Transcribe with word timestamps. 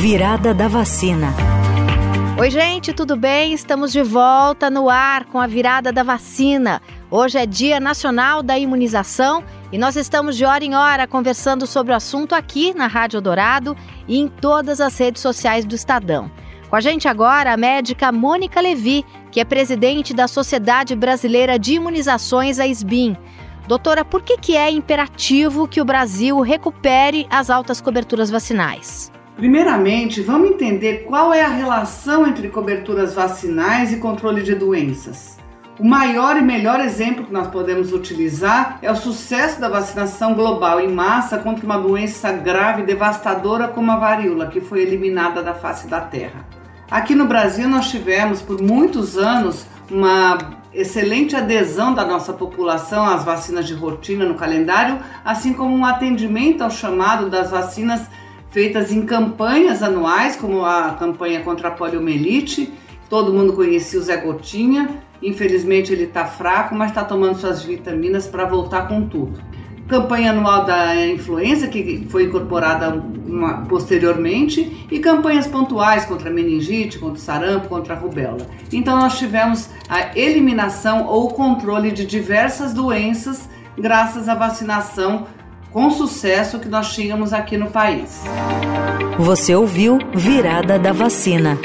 Virada 0.00 0.54
da 0.54 0.68
vacina. 0.68 1.34
Oi, 2.38 2.50
gente, 2.52 2.92
tudo 2.92 3.16
bem? 3.16 3.52
Estamos 3.52 3.90
de 3.90 4.00
volta 4.00 4.70
no 4.70 4.88
ar 4.88 5.24
com 5.24 5.40
a 5.40 5.46
virada 5.48 5.90
da 5.90 6.04
vacina. 6.04 6.80
Hoje 7.10 7.36
é 7.36 7.44
Dia 7.44 7.80
Nacional 7.80 8.40
da 8.40 8.56
Imunização 8.56 9.42
e 9.72 9.76
nós 9.76 9.96
estamos 9.96 10.36
de 10.36 10.44
hora 10.44 10.64
em 10.64 10.72
hora 10.72 11.04
conversando 11.08 11.66
sobre 11.66 11.92
o 11.92 11.96
assunto 11.96 12.36
aqui 12.36 12.72
na 12.72 12.86
Rádio 12.86 13.20
Dourado 13.20 13.76
e 14.06 14.20
em 14.20 14.28
todas 14.28 14.80
as 14.80 14.96
redes 14.96 15.20
sociais 15.20 15.64
do 15.64 15.74
Estadão. 15.74 16.30
Com 16.70 16.76
a 16.76 16.80
gente 16.80 17.08
agora 17.08 17.52
a 17.52 17.56
médica 17.56 18.12
Mônica 18.12 18.60
Levi, 18.60 19.04
que 19.32 19.40
é 19.40 19.44
presidente 19.44 20.14
da 20.14 20.28
Sociedade 20.28 20.94
Brasileira 20.94 21.58
de 21.58 21.74
Imunizações, 21.74 22.60
a 22.60 22.68
SBIM. 22.68 23.16
Doutora, 23.66 24.04
por 24.04 24.22
que, 24.22 24.38
que 24.38 24.56
é 24.56 24.70
imperativo 24.70 25.66
que 25.66 25.80
o 25.80 25.84
Brasil 25.84 26.40
recupere 26.40 27.26
as 27.28 27.50
altas 27.50 27.80
coberturas 27.80 28.30
vacinais? 28.30 29.10
Primeiramente, 29.38 30.20
vamos 30.20 30.50
entender 30.50 31.04
qual 31.04 31.32
é 31.32 31.42
a 31.42 31.48
relação 31.48 32.26
entre 32.26 32.48
coberturas 32.48 33.14
vacinais 33.14 33.92
e 33.92 33.98
controle 33.98 34.42
de 34.42 34.52
doenças. 34.52 35.38
O 35.78 35.84
maior 35.84 36.36
e 36.36 36.42
melhor 36.42 36.80
exemplo 36.80 37.24
que 37.24 37.32
nós 37.32 37.46
podemos 37.46 37.92
utilizar 37.92 38.80
é 38.82 38.90
o 38.90 38.96
sucesso 38.96 39.60
da 39.60 39.68
vacinação 39.68 40.34
global 40.34 40.80
em 40.80 40.88
massa 40.88 41.38
contra 41.38 41.64
uma 41.64 41.78
doença 41.78 42.32
grave 42.32 42.82
e 42.82 42.86
devastadora 42.86 43.68
como 43.68 43.92
a 43.92 43.96
varíola, 43.96 44.48
que 44.48 44.60
foi 44.60 44.82
eliminada 44.82 45.40
da 45.40 45.54
face 45.54 45.86
da 45.86 46.00
Terra. 46.00 46.44
Aqui 46.90 47.14
no 47.14 47.26
Brasil, 47.26 47.68
nós 47.68 47.88
tivemos 47.88 48.42
por 48.42 48.60
muitos 48.60 49.16
anos 49.16 49.66
uma 49.88 50.36
excelente 50.74 51.36
adesão 51.36 51.94
da 51.94 52.04
nossa 52.04 52.32
população 52.32 53.06
às 53.06 53.22
vacinas 53.22 53.68
de 53.68 53.74
rotina 53.74 54.24
no 54.24 54.34
calendário, 54.34 54.98
assim 55.24 55.52
como 55.52 55.76
um 55.76 55.84
atendimento 55.84 56.64
ao 56.64 56.72
chamado 56.72 57.30
das 57.30 57.52
vacinas 57.52 58.00
feitas 58.50 58.92
em 58.92 59.04
campanhas 59.04 59.82
anuais, 59.82 60.36
como 60.36 60.64
a 60.64 60.92
campanha 60.98 61.40
contra 61.40 61.68
a 61.68 61.70
poliomielite. 61.70 62.72
Todo 63.08 63.32
mundo 63.32 63.52
conhecia 63.52 63.98
o 63.98 64.02
Zé 64.02 64.16
Gotinha. 64.16 65.02
Infelizmente 65.22 65.92
ele 65.92 66.04
está 66.04 66.24
fraco, 66.24 66.74
mas 66.74 66.90
está 66.90 67.04
tomando 67.04 67.36
suas 67.36 67.62
vitaminas 67.62 68.26
para 68.26 68.44
voltar 68.44 68.86
com 68.88 69.08
tudo. 69.08 69.40
Campanha 69.88 70.32
anual 70.32 70.66
da 70.66 71.06
influenza, 71.06 71.66
que 71.66 72.06
foi 72.10 72.24
incorporada 72.24 72.90
uma, 73.26 73.62
posteriormente, 73.64 74.86
e 74.90 74.98
campanhas 74.98 75.46
pontuais 75.46 76.04
contra 76.04 76.30
meningite, 76.30 76.98
contra 76.98 77.18
sarampo, 77.18 77.68
contra 77.68 77.94
rubéola. 77.94 78.46
Então, 78.70 78.98
nós 78.98 79.18
tivemos 79.18 79.70
a 79.88 80.16
eliminação 80.16 81.06
ou 81.06 81.28
controle 81.30 81.90
de 81.90 82.04
diversas 82.04 82.74
doenças 82.74 83.48
graças 83.78 84.28
à 84.28 84.34
vacinação 84.34 85.26
com 85.72 85.90
sucesso 85.90 86.58
que 86.58 86.68
nós 86.68 86.92
tínhamos 86.92 87.32
aqui 87.32 87.56
no 87.56 87.70
país. 87.70 88.22
Você 89.18 89.54
ouviu 89.54 89.98
Virada 90.14 90.78
da 90.78 90.92
Vacina. 90.92 91.58